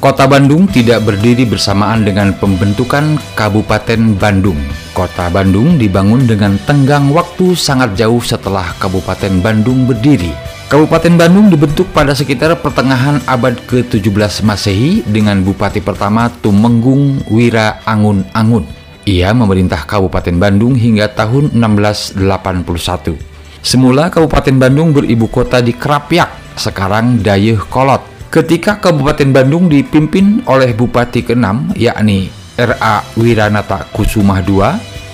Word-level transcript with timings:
Kota 0.00 0.24
Bandung 0.24 0.64
tidak 0.64 1.04
berdiri 1.04 1.44
bersamaan 1.44 2.08
dengan 2.08 2.32
pembentukan 2.32 3.20
Kabupaten 3.36 4.16
Bandung. 4.16 4.56
Kota 4.96 5.28
Bandung 5.28 5.76
dibangun 5.76 6.24
dengan 6.24 6.56
tenggang 6.64 7.12
waktu 7.12 7.52
sangat 7.52 8.00
jauh 8.00 8.24
setelah 8.24 8.72
Kabupaten 8.80 9.44
Bandung 9.44 9.84
berdiri. 9.84 10.32
Kabupaten 10.72 11.20
Bandung 11.20 11.52
dibentuk 11.52 11.84
pada 11.92 12.16
sekitar 12.16 12.56
pertengahan 12.64 13.20
abad 13.28 13.52
ke-17 13.68 14.40
Masehi 14.40 15.04
dengan 15.04 15.44
Bupati 15.44 15.84
pertama 15.84 16.32
Tumenggung 16.40 17.20
Wira 17.28 17.84
Angun 17.84 18.24
Angun. 18.32 18.64
Ia 19.04 19.36
memerintah 19.36 19.84
Kabupaten 19.84 20.40
Bandung 20.40 20.80
hingga 20.80 21.12
tahun 21.12 21.52
1681. 21.52 23.20
Semula 23.60 24.08
Kabupaten 24.08 24.56
Bandung 24.56 24.96
beribu 24.96 25.28
kota 25.28 25.60
di 25.60 25.76
Krapyak, 25.76 26.56
sekarang 26.56 27.20
Dayeuh 27.20 27.68
Kolot. 27.68 28.09
Ketika 28.30 28.78
Kabupaten 28.78 29.34
Bandung 29.34 29.66
dipimpin 29.66 30.46
oleh 30.46 30.70
Bupati 30.70 31.26
ke-6 31.26 31.74
yakni 31.74 32.30
R.A. 32.54 33.02
Wiranata 33.18 33.90
Kusumah 33.90 34.38
II 34.46 34.62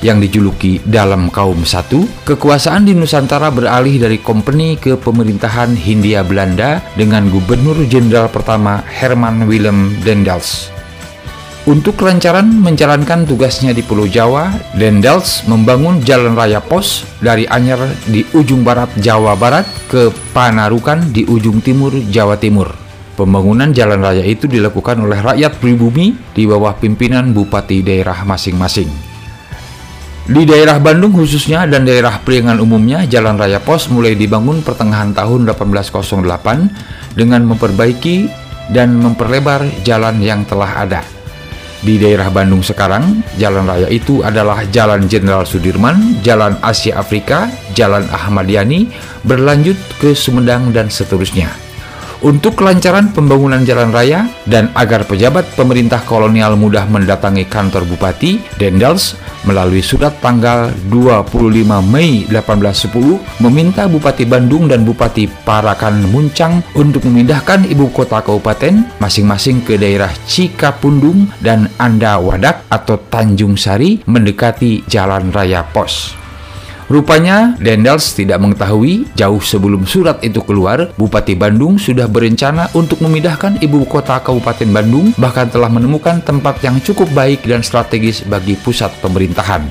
yang 0.00 0.16
dijuluki 0.16 0.80
dalam 0.80 1.28
kaum 1.28 1.60
satu, 1.60 2.08
kekuasaan 2.24 2.88
di 2.88 2.96
Nusantara 2.96 3.52
beralih 3.52 4.00
dari 4.00 4.16
kompeni 4.16 4.80
ke 4.80 4.96
pemerintahan 4.96 5.76
Hindia 5.76 6.24
Belanda 6.24 6.80
dengan 6.96 7.28
Gubernur 7.28 7.84
Jenderal 7.84 8.32
pertama 8.32 8.80
Herman 8.88 9.44
Willem 9.44 9.92
Dendels. 10.00 10.72
Untuk 11.68 12.00
kelancaran 12.00 12.48
menjalankan 12.48 13.28
tugasnya 13.28 13.76
di 13.76 13.84
Pulau 13.84 14.08
Jawa, 14.08 14.56
Dendels 14.72 15.44
membangun 15.44 16.00
jalan 16.00 16.32
raya 16.32 16.64
pos 16.64 17.04
dari 17.20 17.44
Anyer 17.44 17.92
di 18.08 18.24
ujung 18.32 18.64
barat 18.64 18.88
Jawa 18.96 19.36
Barat 19.36 19.68
ke 19.92 20.08
Panarukan 20.32 21.12
di 21.12 21.28
ujung 21.28 21.60
timur 21.60 21.92
Jawa 22.08 22.40
Timur. 22.40 22.81
Pembangunan 23.12 23.76
jalan 23.76 24.00
raya 24.00 24.24
itu 24.24 24.48
dilakukan 24.48 24.96
oleh 25.04 25.20
rakyat 25.20 25.60
pribumi 25.60 26.16
di 26.32 26.48
bawah 26.48 26.72
pimpinan 26.80 27.36
bupati 27.36 27.84
daerah 27.84 28.24
masing-masing. 28.24 28.88
Di 30.22 30.46
daerah 30.46 30.78
Bandung 30.78 31.12
khususnya 31.12 31.66
dan 31.66 31.82
daerah 31.82 32.22
Priangan 32.22 32.62
umumnya, 32.62 33.04
Jalan 33.04 33.36
Raya 33.36 33.58
Pos 33.58 33.90
mulai 33.90 34.14
dibangun 34.14 34.62
pertengahan 34.62 35.10
tahun 35.12 35.50
1808 35.50 37.18
dengan 37.18 37.42
memperbaiki 37.42 38.30
dan 38.70 38.96
memperlebar 39.02 39.66
jalan 39.82 40.22
yang 40.22 40.46
telah 40.46 40.86
ada. 40.86 41.02
Di 41.82 41.98
daerah 41.98 42.30
Bandung 42.30 42.62
sekarang, 42.62 43.26
jalan 43.42 43.66
raya 43.66 43.90
itu 43.90 44.22
adalah 44.22 44.62
Jalan 44.70 45.10
Jenderal 45.10 45.42
Sudirman, 45.42 46.22
Jalan 46.22 46.54
Asia 46.62 46.94
Afrika, 46.94 47.50
Jalan 47.74 48.06
Ahmad 48.14 48.46
Yani, 48.46 48.86
berlanjut 49.26 49.74
ke 49.98 50.14
Sumedang 50.14 50.70
dan 50.70 50.86
seterusnya. 50.86 51.71
Untuk 52.22 52.54
kelancaran 52.54 53.10
pembangunan 53.10 53.66
jalan 53.66 53.90
raya 53.90 54.30
dan 54.46 54.70
agar 54.78 55.02
pejabat 55.02 55.42
pemerintah 55.58 55.98
kolonial 56.06 56.54
mudah 56.54 56.86
mendatangi 56.86 57.50
kantor 57.50 57.82
bupati, 57.82 58.38
Dendels 58.62 59.18
melalui 59.42 59.82
surat 59.82 60.14
tanggal 60.22 60.70
25 60.86 61.50
Mei 61.82 62.22
1810 62.30 63.42
meminta 63.42 63.90
Bupati 63.90 64.22
Bandung 64.22 64.70
dan 64.70 64.86
Bupati 64.86 65.26
Parakan 65.26 66.06
Muncang 66.14 66.62
untuk 66.78 67.10
memindahkan 67.10 67.66
ibu 67.66 67.90
kota 67.90 68.22
kabupaten 68.22 69.02
masing-masing 69.02 69.66
ke 69.66 69.74
daerah 69.74 70.14
Cikapundung 70.22 71.26
dan 71.42 71.66
Anda 71.74 72.22
Wadak 72.22 72.70
atau 72.70 73.02
Tanjung 73.02 73.58
Sari 73.58 73.98
mendekati 74.06 74.86
Jalan 74.86 75.34
Raya 75.34 75.66
Pos. 75.66 76.21
Rupanya 76.92 77.56
Dendels 77.56 78.12
tidak 78.12 78.36
mengetahui 78.44 79.08
jauh 79.16 79.40
sebelum 79.40 79.88
surat 79.88 80.20
itu 80.20 80.44
keluar, 80.44 80.92
Bupati 81.00 81.32
Bandung 81.32 81.80
sudah 81.80 82.04
berencana 82.04 82.68
untuk 82.76 83.00
memindahkan 83.00 83.64
ibu 83.64 83.80
kota 83.88 84.20
Kabupaten 84.20 84.68
Bandung, 84.68 85.16
bahkan 85.16 85.48
telah 85.48 85.72
menemukan 85.72 86.20
tempat 86.20 86.60
yang 86.60 86.76
cukup 86.84 87.08
baik 87.16 87.48
dan 87.48 87.64
strategis 87.64 88.20
bagi 88.28 88.60
pusat 88.60 88.92
pemerintahan. 89.00 89.64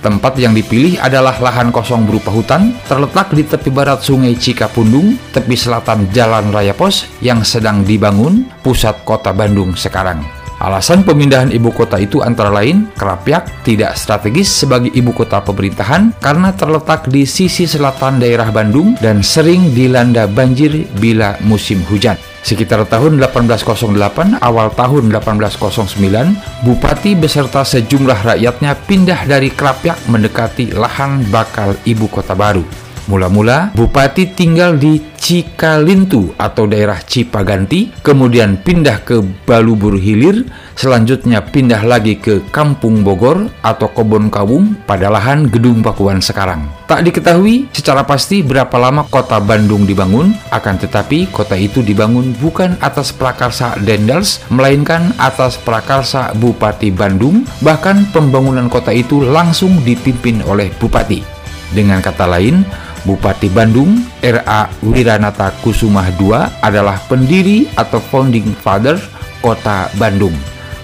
Tempat 0.00 0.40
yang 0.40 0.56
dipilih 0.56 0.96
adalah 0.96 1.36
lahan 1.36 1.68
kosong 1.68 2.08
berupa 2.08 2.32
hutan, 2.32 2.72
terletak 2.88 3.36
di 3.36 3.44
tepi 3.44 3.68
barat 3.68 4.00
sungai 4.00 4.32
Cikapundung, 4.32 5.20
tepi 5.28 5.52
selatan 5.52 6.08
Jalan 6.08 6.56
Raya 6.56 6.72
Pos 6.72 7.04
yang 7.20 7.44
sedang 7.44 7.84
dibangun 7.84 8.48
pusat 8.64 9.04
kota 9.04 9.36
Bandung 9.36 9.76
sekarang. 9.76 10.41
Alasan 10.62 11.02
pemindahan 11.02 11.50
ibu 11.50 11.74
kota 11.74 11.98
itu 11.98 12.22
antara 12.22 12.46
lain 12.54 12.86
Kerapyak 12.94 13.66
tidak 13.66 13.98
strategis 13.98 14.46
sebagai 14.46 14.94
ibu 14.94 15.10
kota 15.10 15.42
pemerintahan 15.42 16.14
karena 16.22 16.54
terletak 16.54 17.10
di 17.10 17.26
sisi 17.26 17.66
selatan 17.66 18.22
daerah 18.22 18.46
Bandung 18.54 18.94
dan 19.02 19.26
sering 19.26 19.74
dilanda 19.74 20.30
banjir 20.30 20.86
bila 21.02 21.34
musim 21.42 21.82
hujan. 21.90 22.14
Sekitar 22.46 22.86
tahun 22.86 23.18
1808 23.18 24.38
awal 24.38 24.70
tahun 24.74 25.10
1809, 25.10 26.62
bupati 26.62 27.18
beserta 27.18 27.66
sejumlah 27.66 28.22
rakyatnya 28.22 28.78
pindah 28.86 29.26
dari 29.26 29.50
Kerapyak 29.50 30.06
mendekati 30.06 30.78
lahan 30.78 31.26
bakal 31.30 31.74
ibu 31.82 32.06
kota 32.06 32.38
baru. 32.38 32.62
Mula-mula, 33.10 33.74
bupati 33.74 34.30
tinggal 34.30 34.78
di 34.78 35.02
Cikalintu 35.18 36.34
atau 36.38 36.70
daerah 36.70 36.98
Cipaganti, 37.02 37.90
kemudian 38.02 38.58
pindah 38.58 39.02
ke 39.02 39.18
Balubur 39.42 39.98
Hilir, 39.98 40.46
selanjutnya 40.78 41.42
pindah 41.42 41.82
lagi 41.82 42.18
ke 42.18 42.42
Kampung 42.54 43.02
Bogor 43.02 43.50
atau 43.62 43.90
Kebon 43.90 44.30
Kawung 44.30 44.78
pada 44.86 45.10
lahan 45.10 45.50
Gedung 45.50 45.82
Pakuan 45.82 46.22
sekarang. 46.22 46.66
Tak 46.86 47.02
diketahui 47.02 47.70
secara 47.74 48.06
pasti 48.06 48.42
berapa 48.42 48.74
lama 48.78 49.06
kota 49.10 49.42
Bandung 49.42 49.82
dibangun, 49.82 50.34
akan 50.54 50.74
tetapi 50.78 51.30
kota 51.34 51.58
itu 51.58 51.82
dibangun 51.82 52.34
bukan 52.38 52.78
atas 52.82 53.10
prakarsa 53.10 53.78
Dendels, 53.82 54.42
melainkan 54.50 55.10
atas 55.18 55.58
prakarsa 55.58 56.34
Bupati 56.38 56.94
Bandung, 56.94 57.46
bahkan 57.62 58.06
pembangunan 58.14 58.70
kota 58.70 58.94
itu 58.94 59.22
langsung 59.22 59.82
dipimpin 59.82 60.42
oleh 60.46 60.70
Bupati. 60.78 61.22
Dengan 61.72 62.04
kata 62.04 62.28
lain, 62.28 62.68
Bupati 63.02 63.50
Bandung, 63.50 63.98
R.A. 64.22 64.70
Wiranata 64.82 65.50
Kusumah 65.60 66.10
II 66.14 66.34
adalah 66.62 67.02
pendiri 67.10 67.66
atau 67.74 67.98
founding 67.98 68.54
father 68.62 68.98
Kota 69.42 69.90
Bandung. 69.98 70.34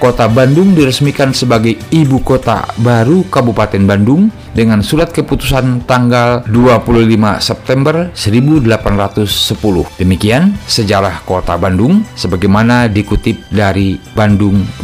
Kota 0.00 0.32
Bandung 0.32 0.72
diresmikan 0.72 1.36
sebagai 1.36 1.76
ibu 1.92 2.24
kota 2.24 2.64
baru 2.80 3.20
Kabupaten 3.28 3.84
Bandung 3.84 4.32
dengan 4.56 4.80
surat 4.80 5.12
keputusan 5.12 5.84
tanggal 5.84 6.40
25 6.48 7.20
September 7.36 8.08
1810. 8.16 10.00
Demikian 10.00 10.56
sejarah 10.64 11.20
Kota 11.28 11.60
Bandung 11.60 12.00
sebagaimana 12.16 12.88
dikutip 12.88 13.44
dari 13.52 14.00
bandung.co.id. 14.16 14.80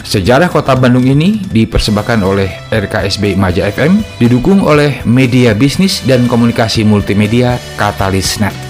Sejarah 0.00 0.48
Kota 0.48 0.72
Bandung 0.78 1.04
ini 1.04 1.44
dipersembahkan 1.44 2.20
oleh 2.24 2.50
RKSB 2.72 3.36
Maja 3.36 3.68
FM, 3.68 4.00
didukung 4.16 4.64
oleh 4.64 5.04
media 5.04 5.52
bisnis 5.52 6.00
dan 6.08 6.24
komunikasi 6.24 6.82
multimedia 6.82 7.60
Katalis 7.76 8.40
Net. 8.40 8.69